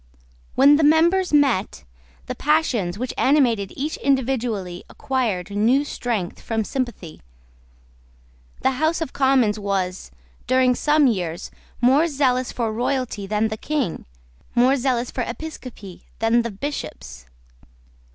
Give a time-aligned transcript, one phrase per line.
[0.55, 1.83] When the members met,
[2.25, 7.21] the passions which animated each individually acquired new strength from sympathy.
[8.61, 10.09] The House of Commons was,
[10.47, 11.51] during some years,
[11.81, 14.05] more zealous for royalty than the King,
[14.55, 17.27] more zealous for episcopacy than the Bishops.